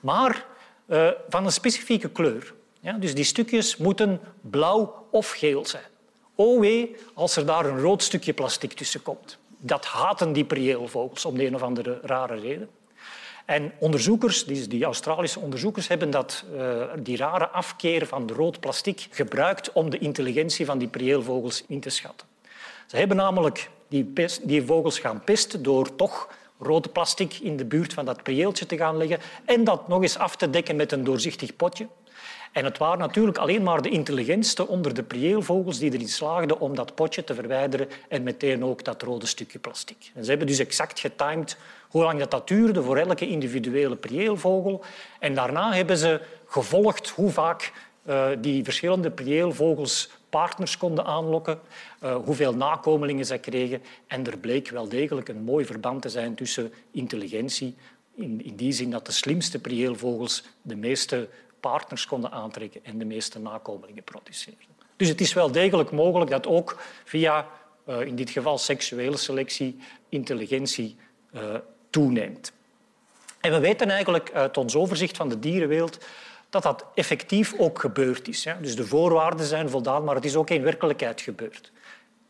Maar 0.00 0.44
van 1.28 1.44
een 1.44 1.52
specifieke 1.52 2.08
kleur. 2.08 2.54
Ja, 2.80 2.92
dus 2.92 3.14
die 3.14 3.24
stukjes 3.24 3.76
moeten 3.76 4.20
blauw 4.40 5.06
of 5.10 5.30
geel 5.30 5.66
zijn. 5.66 5.84
O 6.34 6.60
wee 6.60 6.96
als 7.14 7.36
er 7.36 7.46
daar 7.46 7.66
een 7.66 7.80
rood 7.80 8.02
stukje 8.02 8.32
plastic 8.32 8.72
tussen 8.72 9.02
komt. 9.02 9.38
Dat 9.58 9.84
haten 9.84 10.32
die 10.32 10.44
prieelvogels 10.44 11.24
om 11.24 11.36
de 11.38 11.46
een 11.46 11.54
of 11.54 11.62
andere 11.62 12.00
rare 12.02 12.34
reden. 12.34 12.68
En 13.44 13.72
onderzoekers, 13.78 14.44
die 14.44 14.84
Australische 14.84 15.40
onderzoekers, 15.40 15.88
hebben 15.88 16.10
dat, 16.10 16.44
uh, 16.54 16.84
die 16.98 17.16
rare 17.16 17.48
afkeer 17.48 18.06
van 18.06 18.30
rood 18.30 18.60
plastic 18.60 19.06
gebruikt 19.10 19.72
om 19.72 19.90
de 19.90 19.98
intelligentie 19.98 20.66
van 20.66 20.78
die 20.78 20.88
prieelvogels 20.88 21.64
in 21.68 21.80
te 21.80 21.90
schatten. 21.90 22.26
Ze 22.86 22.96
hebben 22.96 23.16
namelijk 23.16 23.70
die, 23.88 24.12
die 24.42 24.62
vogels 24.62 24.98
gaan 24.98 25.24
pesten 25.24 25.62
door 25.62 25.96
toch 25.96 26.28
rode 26.58 26.88
plastic 26.88 27.34
in 27.34 27.56
de 27.56 27.64
buurt 27.64 27.92
van 27.92 28.04
dat 28.04 28.22
prieeltje 28.22 28.66
te 28.66 28.76
gaan 28.76 28.96
leggen 28.96 29.18
en 29.44 29.64
dat 29.64 29.88
nog 29.88 30.02
eens 30.02 30.18
af 30.18 30.36
te 30.36 30.50
dekken 30.50 30.76
met 30.76 30.92
een 30.92 31.04
doorzichtig 31.04 31.56
potje. 31.56 31.86
En 32.52 32.64
het 32.64 32.78
waren 32.78 32.98
natuurlijk 32.98 33.38
alleen 33.38 33.62
maar 33.62 33.82
de 33.82 33.88
intelligentste 33.88 34.66
onder 34.68 34.94
de 34.94 35.02
prieelvogels 35.02 35.78
die 35.78 35.92
erin 35.92 36.08
slaagden 36.08 36.60
om 36.60 36.74
dat 36.74 36.94
potje 36.94 37.24
te 37.24 37.34
verwijderen 37.34 37.88
en 38.08 38.22
meteen 38.22 38.64
ook 38.64 38.84
dat 38.84 39.02
rode 39.02 39.26
stukje 39.26 39.58
plastic. 39.58 40.10
En 40.14 40.24
ze 40.24 40.30
hebben 40.30 40.46
dus 40.48 40.58
exact 40.58 41.00
getimed 41.00 41.56
hoe 41.88 42.02
lang 42.02 42.18
dat, 42.18 42.30
dat 42.30 42.48
duurde 42.48 42.82
voor 42.82 42.96
elke 42.96 43.28
individuele 43.28 43.96
prieelvogel. 43.96 44.84
En 45.18 45.34
daarna 45.34 45.72
hebben 45.72 45.96
ze 45.96 46.20
gevolgd 46.46 47.08
hoe 47.08 47.30
vaak 47.30 47.72
uh, 48.08 48.26
die 48.38 48.64
verschillende 48.64 49.10
prieelvogels 49.10 50.10
partners 50.36 50.76
konden 50.76 51.04
aanlokken, 51.04 51.60
uh, 52.02 52.16
hoeveel 52.16 52.54
nakomelingen 52.54 53.26
ze 53.26 53.38
kregen. 53.38 53.82
En 54.06 54.26
er 54.26 54.38
bleek 54.38 54.68
wel 54.68 54.88
degelijk 54.88 55.28
een 55.28 55.42
mooi 55.42 55.64
verband 55.64 56.02
te 56.02 56.08
zijn 56.08 56.34
tussen 56.34 56.72
intelligentie, 56.90 57.74
in, 58.14 58.44
in 58.44 58.56
die 58.56 58.72
zin 58.72 58.90
dat 58.90 59.06
de 59.06 59.12
slimste 59.12 59.58
prieelvogels 59.58 60.44
de 60.62 60.76
meeste 60.76 61.28
partners 61.60 62.06
konden 62.06 62.30
aantrekken 62.30 62.84
en 62.84 62.98
de 62.98 63.04
meeste 63.04 63.38
nakomelingen 63.38 64.04
produceerden. 64.04 64.66
Dus 64.96 65.08
het 65.08 65.20
is 65.20 65.32
wel 65.32 65.52
degelijk 65.52 65.90
mogelijk 65.90 66.30
dat 66.30 66.46
ook 66.46 66.82
via, 67.04 67.46
uh, 67.88 68.00
in 68.00 68.16
dit 68.16 68.30
geval 68.30 68.58
seksuele 68.58 69.16
selectie, 69.16 69.78
intelligentie 70.08 70.96
uh, 71.34 71.54
toeneemt. 71.90 72.52
En 73.40 73.52
we 73.52 73.60
weten 73.60 73.90
eigenlijk 73.90 74.32
uit 74.32 74.56
ons 74.56 74.76
overzicht 74.76 75.16
van 75.16 75.28
de 75.28 75.38
dierenwereld 75.38 75.98
dat 76.50 76.62
dat 76.62 76.84
effectief 76.94 77.54
ook 77.58 77.78
gebeurd 77.78 78.28
is. 78.28 78.46
Dus 78.60 78.76
de 78.76 78.86
voorwaarden 78.86 79.46
zijn 79.46 79.70
voldaan, 79.70 80.04
maar 80.04 80.14
het 80.14 80.24
is 80.24 80.36
ook 80.36 80.50
in 80.50 80.62
werkelijkheid 80.62 81.20
gebeurd. 81.20 81.72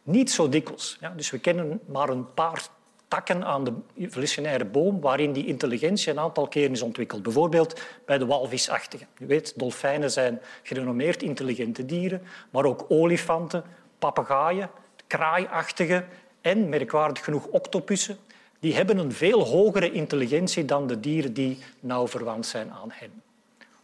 Niet 0.03 0.31
zo 0.31 0.49
dikwijls. 0.49 0.99
Dus 1.17 1.31
we 1.31 1.39
kennen 1.39 1.81
maar 1.87 2.09
een 2.09 2.35
paar 2.35 2.69
takken 3.09 3.45
aan 3.45 3.65
de 3.65 3.73
evolutionaire 3.97 4.65
boom 4.65 5.01
waarin 5.01 5.33
die 5.33 5.47
intelligentie 5.47 6.13
een 6.13 6.19
aantal 6.19 6.49
keren 6.49 6.73
is 6.73 6.83
ontwikkeld. 6.83 7.23
Bijvoorbeeld 7.23 7.81
bij 8.05 8.19
de 8.19 8.27
walvisachtigen. 8.27 9.07
Je 9.19 9.27
weet, 9.27 9.59
dolfijnen 9.59 10.11
zijn 10.11 10.41
gerenommeerd 10.63 11.23
intelligente 11.23 11.85
dieren, 11.87 12.23
maar 12.51 12.65
ook 12.65 12.85
olifanten, 12.89 13.65
papegaaien, 13.99 14.71
kraaiachtigen 15.07 16.09
en, 16.41 16.69
merkwaardig 16.69 17.25
genoeg, 17.25 17.47
octopussen. 17.47 18.17
Die 18.61 18.75
hebben 18.75 18.99
een 18.99 19.13
veel 19.13 19.45
hogere 19.45 19.93
intelligentie 19.93 20.65
dan 20.65 20.87
de 20.87 21.01
dieren 21.01 21.33
die 21.33 21.59
nauw 21.81 22.09
verwant 22.09 22.47
zijn 22.47 22.73
aan 22.73 22.91
hen. 22.93 23.23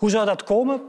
Hoe 0.03 0.11
zou 0.11 0.27
dat 0.27 0.45
komen? 0.45 0.83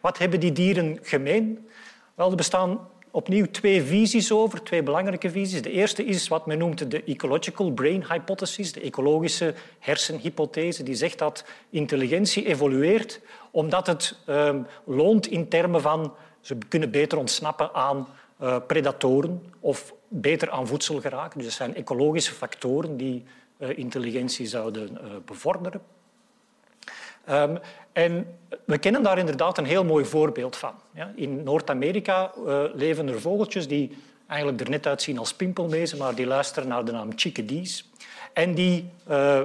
Wat 0.00 0.18
hebben 0.18 0.40
die 0.40 0.52
dieren 0.52 0.98
gemeen? 1.02 1.68
Wel, 2.14 2.30
er 2.30 2.36
bestaan 2.36 2.88
opnieuw 3.10 3.46
twee 3.50 3.82
visies 3.82 4.32
over, 4.32 4.62
twee 4.62 4.82
belangrijke 4.82 5.30
visies. 5.30 5.62
De 5.62 5.70
eerste 5.70 6.04
is 6.04 6.28
wat 6.28 6.46
men 6.46 6.58
noemt 6.58 6.90
de 6.90 7.04
ecological 7.04 7.70
brain 7.70 8.04
hypothesis, 8.08 8.72
de 8.72 8.80
ecologische 8.80 9.54
hersenhypothese, 9.78 10.82
die 10.82 10.94
zegt 10.94 11.18
dat 11.18 11.44
intelligentie 11.70 12.46
evolueert 12.46 13.20
omdat 13.50 13.86
het 13.86 14.18
uh, 14.26 14.54
loont 14.84 15.26
in 15.26 15.48
termen 15.48 15.80
van 15.80 16.14
ze 16.40 16.56
kunnen 16.68 16.90
beter 16.90 17.18
ontsnappen 17.18 17.74
aan 17.74 18.08
uh, 18.40 18.56
predatoren 18.66 19.42
of 19.60 19.94
beter 20.08 20.50
aan 20.50 20.66
voedsel 20.66 21.00
geraken. 21.00 21.38
Dus 21.38 21.46
dat 21.46 21.56
zijn 21.56 21.74
ecologische 21.74 22.32
factoren 22.32 22.96
die 22.96 23.24
uh, 23.58 23.78
intelligentie 23.78 24.46
zouden 24.46 24.90
uh, 24.92 25.10
bevorderen. 25.24 25.80
Um, 27.30 27.58
en 27.92 28.38
we 28.64 28.78
kennen 28.78 29.02
daar 29.02 29.18
inderdaad 29.18 29.58
een 29.58 29.64
heel 29.64 29.84
mooi 29.84 30.04
voorbeeld 30.04 30.56
van. 30.56 30.74
Ja, 30.94 31.12
in 31.14 31.42
Noord-Amerika 31.42 32.32
uh, 32.46 32.62
leven 32.74 33.08
er 33.08 33.20
vogeltjes 33.20 33.68
die 33.68 33.96
eigenlijk 34.26 34.60
er 34.60 34.70
net 34.70 34.86
uitzien 34.86 35.18
als 35.18 35.34
pimpelmezen, 35.34 35.98
maar 35.98 36.14
die 36.14 36.26
luisteren 36.26 36.68
naar 36.68 36.84
de 36.84 36.92
naam 36.92 37.12
chickadees. 37.16 37.90
En 38.32 38.54
die 38.54 38.90
uh, 39.10 39.40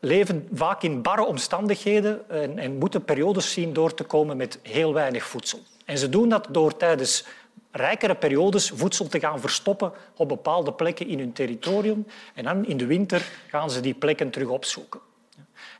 leven 0.00 0.48
vaak 0.52 0.82
in 0.82 1.02
barre 1.02 1.24
omstandigheden 1.24 2.30
en, 2.30 2.58
en, 2.58 2.78
moeten 2.78 3.04
periodes 3.04 3.52
zien 3.52 3.72
door 3.72 3.94
te 3.94 4.04
komen 4.04 4.36
met 4.36 4.58
heel 4.62 4.94
weinig 4.94 5.24
voedsel. 5.24 5.60
En 5.84 5.98
ze 5.98 6.08
doen 6.08 6.28
dat 6.28 6.46
door 6.50 6.76
tijdens 6.76 7.24
rijkere 7.70 8.14
periodes 8.14 8.72
voedsel 8.74 9.08
te 9.08 9.20
gaan 9.20 9.40
verstoppen 9.40 9.92
op 10.16 10.28
bepaalde 10.28 10.72
plekken 10.72 11.06
in 11.06 11.18
hun 11.18 11.32
territorium. 11.32 12.06
En 12.34 12.44
dan 12.44 12.66
in 12.66 12.76
de 12.76 12.86
winter 12.86 13.28
gaan 13.48 13.70
ze 13.70 13.80
die 13.80 13.94
plekken 13.94 14.30
terug 14.30 14.48
opzoeken. 14.48 15.00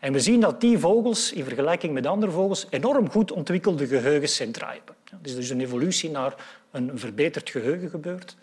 En 0.00 0.12
we 0.12 0.20
zien 0.20 0.40
dat 0.40 0.60
die 0.60 0.78
vogels, 0.78 1.32
in 1.32 1.44
vergelijking 1.44 1.92
met 1.92 2.06
andere 2.06 2.32
vogels, 2.32 2.66
enorm 2.70 3.10
goed 3.10 3.32
ontwikkelde 3.32 3.86
geheugencentra 3.86 4.72
hebben. 4.72 4.94
Dus 5.20 5.32
er 5.32 5.38
is 5.38 5.50
een 5.50 5.60
evolutie 5.60 6.10
naar 6.10 6.34
een 6.70 6.90
verbeterd 6.94 7.50
geheugen 7.50 7.90
gebeurd. 7.90 8.36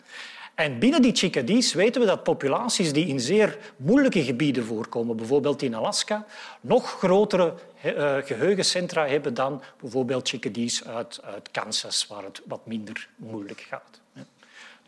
En 0.58 0.78
binnen 0.78 1.02
die 1.02 1.14
chickadees 1.14 1.72
weten 1.72 2.00
we 2.00 2.06
dat 2.06 2.22
populaties 2.22 2.92
die 2.92 3.06
in 3.06 3.20
zeer 3.20 3.58
moeilijke 3.76 4.24
gebieden 4.24 4.64
voorkomen, 4.64 5.16
bijvoorbeeld 5.16 5.62
in 5.62 5.74
Alaska, 5.74 6.26
nog 6.60 6.90
grotere 6.90 7.54
uh, 7.84 8.16
geheugencentra 8.24 9.06
hebben 9.06 9.34
dan 9.34 9.62
bijvoorbeeld 9.80 10.28
chickadees 10.28 10.84
uit, 10.84 11.20
uit 11.22 11.50
Kansas, 11.50 12.06
waar 12.06 12.24
het 12.24 12.42
wat 12.46 12.66
minder 12.66 13.08
moeilijk 13.16 13.60
gaat. 13.60 14.00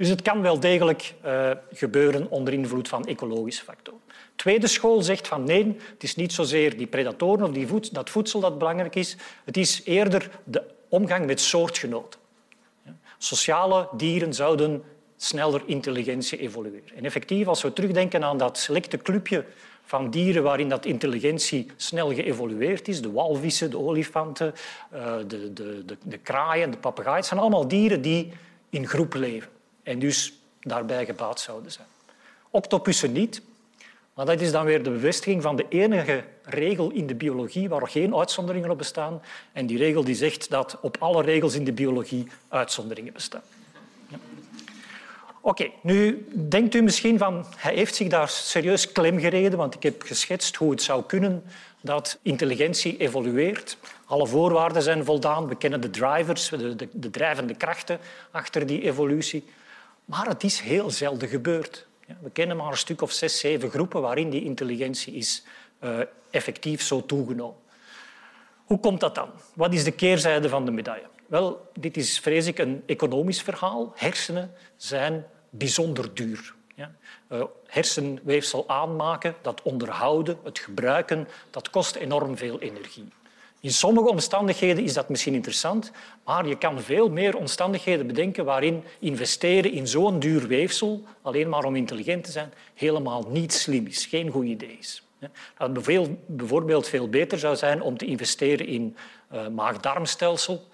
Dus 0.01 0.09
het 0.09 0.23
kan 0.23 0.43
wel 0.43 0.61
degelijk 0.61 1.15
uh, 1.25 1.51
gebeuren 1.73 2.31
onder 2.31 2.53
invloed 2.53 2.89
van 2.89 3.07
ecologische 3.07 3.65
factoren. 3.65 4.01
Tweede 4.35 4.67
school 4.67 5.03
zegt 5.03 5.29
van 5.29 5.45
nee, 5.45 5.77
het 5.93 6.03
is 6.03 6.17
niet 6.17 6.33
zozeer 6.33 6.77
die 6.77 6.87
predatoren 6.87 7.47
of 7.47 7.53
die 7.53 7.67
voed 7.67 7.95
dat 7.95 8.11
voedsel 8.11 8.41
dat 8.41 8.59
belangrijk 8.59 8.97
is. 8.97 9.17
Het 9.45 9.57
is 9.57 9.83
eerder 9.85 10.31
de 10.45 10.63
omgang 10.89 11.27
met 11.27 11.41
soortgenoten. 11.41 12.21
Sociale 13.19 13.89
dieren 13.93 14.35
zouden 14.35 14.83
sneller 15.17 15.63
intelligentie 15.67 16.39
evolueren. 16.39 16.97
En 16.97 17.05
effectief, 17.05 17.47
als 17.47 17.63
we 17.63 17.73
terugdenken 17.73 18.25
aan 18.25 18.39
dat 18.39 18.59
selecte 18.59 18.97
clubje 18.97 19.45
van 19.85 20.11
dieren 20.11 20.43
waarin 20.43 20.69
dat 20.69 20.85
intelligentie 20.85 21.67
snel 21.77 22.15
geëvolueerd 22.15 22.89
is, 22.89 23.03
de 23.03 23.13
walvissen, 23.13 23.71
de 23.71 23.79
olifanten, 23.79 24.55
eh, 24.91 25.17
de, 25.27 25.53
de, 25.53 25.85
de, 25.85 25.97
de 26.05 26.19
kraaien, 26.19 26.71
de 26.71 26.77
papegaaien, 26.77 27.25
zijn 27.25 27.41
allemaal 27.41 27.69
dieren 27.69 28.03
die 28.03 28.33
in 28.71 28.87
groep 28.87 29.15
leven 29.15 29.59
en 29.83 29.99
dus 29.99 30.33
daarbij 30.61 31.05
gebaat 31.05 31.41
zouden 31.41 31.73
zijn. 31.73 31.87
Octopussen 32.51 33.13
niet, 33.13 33.43
maar 34.15 34.27
dat 34.27 34.41
is 34.41 34.53
dan 34.53 34.65
weer 34.65 34.83
de 34.83 34.91
bevestiging 34.91 35.43
van 35.43 35.57
de 35.57 35.67
enige 35.69 36.25
regel 36.43 36.91
in 36.91 37.07
de 37.07 37.15
biologie 37.15 37.69
waar 37.69 37.89
geen 37.89 38.17
uitzonderingen 38.17 38.71
op 38.71 38.79
bestaan. 38.79 39.23
En 39.53 39.67
die 39.67 39.79
regel 39.79 40.05
die 40.05 40.15
zegt 40.15 40.51
dat 40.51 40.79
op 40.81 40.97
alle 41.01 41.23
regels 41.23 41.55
in 41.55 41.65
de 41.65 41.73
biologie 41.73 42.27
uitzonderingen 42.49 43.13
bestaan. 43.13 43.43
Oké, 45.43 45.71
nu 45.83 46.27
denkt 46.49 46.75
u 46.75 46.83
misschien 46.83 47.19
van 47.19 47.47
hij 47.57 47.75
heeft 47.75 47.95
zich 47.95 48.09
daar 48.09 48.29
serieus 48.29 48.93
klem 48.93 49.19
gereden, 49.19 49.59
want 49.59 49.75
ik 49.75 49.83
heb 49.83 50.03
geschetst 50.03 50.57
hoe 50.57 50.71
het 50.71 50.83
zou 50.83 51.03
kunnen 51.03 51.43
dat 51.81 52.19
intelligentie 52.23 52.97
evolueert. 52.97 53.77
Alle 54.05 54.27
voorwaarden 54.27 54.83
zijn 54.83 55.05
voldaan. 55.05 55.49
We 55.49 55.57
kennen 55.57 55.81
de 55.81 55.91
drivers, 55.91 56.49
de, 56.49 56.89
de 56.93 57.11
drijvende 57.11 57.55
krachten 57.55 57.99
achter 58.31 58.67
die 58.67 58.83
evolutie. 58.83 59.45
Maar 60.11 60.27
het 60.27 60.45
is 60.45 60.61
heel 60.61 60.91
zelden 60.91 61.29
gebeurd. 61.29 61.87
We 62.21 62.31
kennen 62.31 62.57
maar 62.57 62.71
een 62.71 62.77
stuk 62.77 63.03
of 63.03 63.13
zes, 63.13 63.39
zeven 63.39 63.71
groepen 63.71 64.01
waarin 64.01 64.31
die 64.31 64.45
intelligentie 64.45 65.15
is 65.15 65.45
uh, 65.81 65.99
effectief 66.31 66.83
zo 66.83 67.07
toegenomen. 67.07 67.61
Hoe 68.65 68.81
komt 68.81 69.01
dat 69.01 69.15
dan? 69.15 69.31
Wat 69.55 69.75
is 69.75 69.85
de 69.85 69.91
keerzijde 69.91 70.49
van 70.49 70.65
de 70.65 70.71
medaille? 70.71 71.07
Wel, 71.27 71.71
dit 71.75 71.97
is, 71.97 72.21
vrees 72.21 72.47
ik, 72.47 72.59
een 72.59 72.83
economisch 72.87 73.43
verhaal. 73.43 73.93
Hersenen 73.97 74.53
zijn 74.77 75.27
bijzonder 75.51 76.15
duur. 76.15 76.55
Uh, 77.29 77.45
hersenweefsel 77.67 78.69
aanmaken, 78.69 79.35
dat 79.43 79.63
onderhouden, 79.63 80.39
het 80.45 80.59
gebruiken, 80.59 81.29
dat 81.51 81.71
kost 81.71 81.95
enorm 81.95 82.37
veel 82.37 82.61
energie. 82.61 83.09
In 83.61 83.71
sommige 83.71 84.09
omstandigheden 84.09 84.85
is 84.85 84.93
dat 84.93 85.09
misschien 85.09 85.35
interessant, 85.35 85.91
maar 86.25 86.47
je 86.47 86.59
kan 86.59 86.81
veel 86.81 87.11
meer 87.11 87.37
omstandigheden 87.37 88.07
bedenken 88.07 88.45
waarin 88.45 88.83
investeren 88.99 89.73
in 89.73 89.89
zo'n 89.89 90.19
duur 90.19 90.47
weefsel, 90.47 91.05
alleen 91.23 91.49
maar 91.49 91.65
om 91.65 91.77
intelligent 91.77 92.25
te 92.25 92.31
zijn, 92.31 92.53
helemaal 92.75 93.27
niet 93.29 93.53
slim 93.53 93.87
is, 93.87 94.07
geen 94.07 94.31
goed 94.31 94.45
idee 94.45 94.77
is. 94.81 95.03
Dat 95.59 95.87
het 95.87 96.27
bijvoorbeeld 96.27 96.89
veel 96.89 97.09
beter 97.09 97.39
zou 97.39 97.57
zijn 97.57 97.83
om 97.83 97.97
te 97.97 98.07
investeren 98.07 98.67
in 98.67 98.97
uh, 99.33 99.49
maag-darmstelsel, 99.49 100.65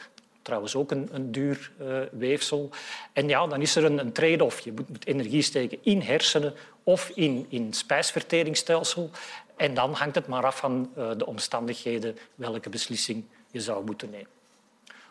trouwens 0.43 0.75
ook 0.75 0.91
een, 0.91 1.09
een 1.13 1.33
duur 1.33 1.73
uh, 1.81 1.99
weefsel. 2.13 2.71
En 3.13 3.29
ja, 3.29 3.47
dan 3.47 3.63
is 3.63 3.77
er 3.77 3.85
een, 3.85 3.99
een 3.99 4.13
trade-off. 4.13 4.61
Je 4.61 4.73
moet 4.73 5.07
energie 5.07 5.43
steken 5.43 5.79
in 5.83 6.01
hersenen 6.01 6.55
of 6.83 7.11
in, 7.15 7.47
in 7.49 7.73
spijsverteringsstelsel. 7.73 9.11
En 9.57 9.75
dan 9.75 9.93
hangt 9.93 10.15
het 10.15 10.27
maar 10.27 10.45
af 10.45 10.57
van 10.57 10.91
uh, 10.99 11.11
de 11.17 11.27
omstandigheden 11.27 12.19
welke 12.35 12.69
beslissing 12.69 13.25
je 13.51 13.61
zou 13.61 13.85
moeten 13.85 14.11
nemen. 14.11 14.29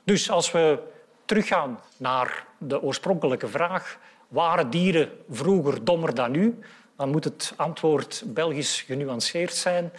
Dus 0.04 0.30
als 0.30 0.52
we 0.52 0.80
teruggaan 1.26 1.80
naar 1.98 2.46
de 2.58 2.82
oorspronkelijke 2.82 3.48
vraag, 3.48 4.00
waren 4.28 4.70
dieren 4.70 5.12
vroeger 5.30 5.86
dommer 5.86 6.16
dan 6.16 6.32
nu? 6.32 6.60
Dan 6.96 7.10
moet 7.10 7.24
het 7.24 7.54
antwoord 7.56 8.24
Belgisch 8.26 8.82
genuanceerd 8.82 9.54
zijn. 9.54 9.92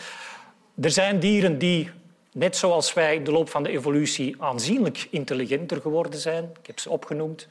Er 0.81 0.91
zijn 0.91 1.19
dieren 1.19 1.59
die 1.59 1.91
Net 2.37 2.57
zoals 2.57 2.93
wij 2.93 3.15
in 3.15 3.25
de 3.25 3.33
loop 3.33 3.49
van 3.49 3.62
de 3.62 3.71
evolutie 3.71 4.43
aanzienlijk 4.43 5.09
intelligenter 5.11 5.81
geworden 5.81 6.21
zijn, 6.21 6.50
ik 6.61 6.67
heb 6.67 6.79
ze 6.79 6.91
opgenoemd, 6.91 7.49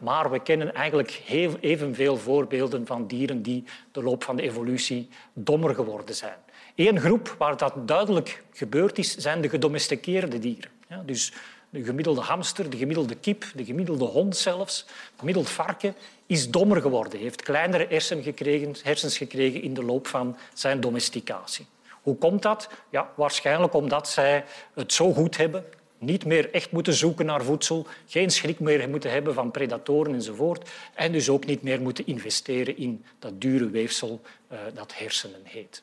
maar 0.00 0.30
we 0.30 0.42
kennen 0.42 0.74
eigenlijk 0.74 1.22
evenveel 1.60 2.16
voorbeelden 2.16 2.86
van 2.86 3.06
dieren 3.06 3.42
die 3.42 3.64
de 3.92 4.02
loop 4.02 4.24
van 4.24 4.36
de 4.36 4.42
evolutie 4.42 5.08
dommer 5.32 5.74
geworden 5.74 6.14
zijn. 6.14 6.38
Eén 6.74 7.00
groep 7.00 7.34
waar 7.38 7.56
dat 7.56 7.88
duidelijk 7.88 8.42
gebeurd 8.52 8.98
is, 8.98 9.16
zijn 9.16 9.40
de 9.40 9.48
gedomesticeerde 9.48 10.38
dieren. 10.38 10.70
Ja, 10.88 11.02
dus 11.06 11.32
de 11.70 11.84
gemiddelde 11.84 12.20
hamster, 12.20 12.70
de 12.70 12.76
gemiddelde 12.76 13.14
kip, 13.14 13.44
de 13.54 13.64
gemiddelde 13.64 14.04
hond 14.04 14.36
zelfs, 14.36 14.80
het 14.86 15.18
gemiddeld 15.18 15.50
varken 15.50 15.94
is 16.26 16.50
dommer 16.50 16.80
geworden, 16.80 17.20
heeft 17.20 17.42
kleinere 17.42 17.86
hersens 17.88 18.24
gekregen, 18.24 18.74
hersens 18.82 19.16
gekregen 19.16 19.62
in 19.62 19.74
de 19.74 19.84
loop 19.84 20.06
van 20.06 20.36
zijn 20.54 20.80
domesticatie. 20.80 21.66
Hoe 22.02 22.16
komt 22.16 22.42
dat? 22.42 22.68
Ja, 22.90 23.10
waarschijnlijk 23.14 23.74
omdat 23.74 24.08
zij 24.08 24.44
het 24.74 24.92
zo 24.92 25.12
goed 25.12 25.36
hebben, 25.36 25.64
niet 25.98 26.24
meer 26.24 26.50
echt 26.52 26.70
moeten 26.70 26.94
zoeken 26.94 27.26
naar 27.26 27.44
voedsel, 27.44 27.86
geen 28.06 28.30
schrik 28.30 28.60
meer 28.60 28.88
moeten 28.88 29.10
hebben 29.10 29.34
van 29.34 29.50
predatoren 29.50 30.14
enzovoort, 30.14 30.70
en 30.94 31.12
dus 31.12 31.28
ook 31.28 31.46
niet 31.46 31.62
meer 31.62 31.80
moeten 31.80 32.06
investeren 32.06 32.76
in 32.76 33.04
dat 33.18 33.40
dure 33.40 33.70
weefsel 33.70 34.20
uh, 34.52 34.58
dat 34.74 34.98
hersenen 34.98 35.40
heet. 35.44 35.82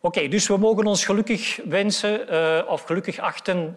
Oké, 0.00 0.28
dus 0.28 0.48
we 0.48 0.56
mogen 0.56 0.86
ons 0.86 1.04
gelukkig 1.04 1.60
wensen 1.64 2.32
uh, 2.32 2.62
of 2.68 2.82
gelukkig 2.82 3.18
achten 3.18 3.76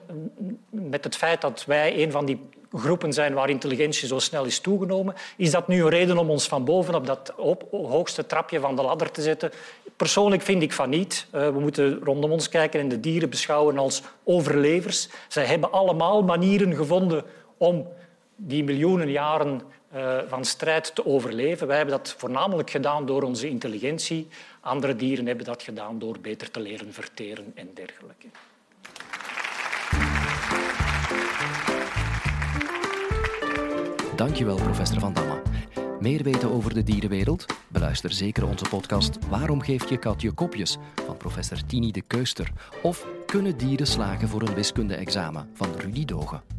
met 0.69 1.03
het 1.03 1.15
feit 1.15 1.41
dat 1.41 1.65
wij 1.65 2.03
een 2.03 2.11
van 2.11 2.25
die 2.25 2.39
groepen 2.73 3.13
zijn 3.13 3.33
waar 3.33 3.49
intelligentie 3.49 4.07
zo 4.07 4.19
snel 4.19 4.45
is 4.45 4.59
toegenomen. 4.59 5.15
Is 5.37 5.51
dat 5.51 5.67
nu 5.67 5.81
een 5.81 5.89
reden 5.89 6.17
om 6.17 6.29
ons 6.29 6.47
van 6.47 6.65
boven 6.65 6.95
op 6.95 7.05
dat 7.05 7.33
hoogste 7.71 8.25
trapje 8.25 8.59
van 8.59 8.75
de 8.75 8.81
ladder 8.81 9.11
te 9.11 9.21
zetten? 9.21 9.51
Persoonlijk 9.95 10.41
vind 10.41 10.61
ik 10.61 10.73
van 10.73 10.89
niet. 10.89 11.27
Uh, 11.35 11.49
we 11.49 11.59
moeten 11.59 11.99
rondom 12.03 12.31
ons 12.31 12.49
kijken 12.49 12.79
en 12.79 12.89
de 12.89 12.99
dieren 12.99 13.29
beschouwen 13.29 13.77
als 13.77 14.01
overlevers. 14.23 15.09
Zij 15.27 15.45
hebben 15.45 15.71
allemaal 15.71 16.23
manieren 16.23 16.75
gevonden 16.75 17.23
om 17.57 17.87
die 18.35 18.63
miljoenen 18.63 19.11
jaren 19.11 19.61
uh, 19.95 20.17
van 20.27 20.45
strijd 20.45 20.95
te 20.95 21.05
overleven. 21.05 21.67
Wij 21.67 21.77
hebben 21.77 21.95
dat 21.95 22.15
voornamelijk 22.17 22.69
gedaan 22.69 23.05
door 23.05 23.23
onze 23.23 23.49
intelligentie. 23.49 24.27
Andere 24.61 24.95
dieren 24.95 25.25
hebben 25.25 25.45
dat 25.45 25.63
gedaan 25.63 25.99
door 25.99 26.19
beter 26.19 26.51
te 26.51 26.59
leren 26.59 26.93
verteren 26.93 27.51
en 27.55 27.69
dergelijke. 27.73 28.27
Dankjewel, 34.17 34.55
professor 34.55 34.99
Van 34.99 35.13
Damme. 35.13 35.41
Meer 35.99 36.23
weten 36.23 36.51
over 36.51 36.73
de 36.73 36.83
dierenwereld? 36.83 37.45
Beluister 37.67 38.11
zeker 38.11 38.47
onze 38.47 38.65
podcast 38.69 39.17
Waarom 39.29 39.61
geeft 39.61 39.89
je 39.89 39.97
kat 39.97 40.21
je 40.21 40.31
kopjes? 40.31 40.77
van 41.05 41.17
professor 41.17 41.65
Tini 41.65 41.91
de 41.91 42.01
Keuster. 42.01 42.51
Of 42.81 43.07
Kunnen 43.25 43.57
dieren 43.57 43.87
slagen 43.87 44.27
voor 44.27 44.41
een 44.41 44.53
wiskunde-examen 44.53 45.49
van 45.53 45.69
Rudy 45.77 46.05
Dogen. 46.05 46.56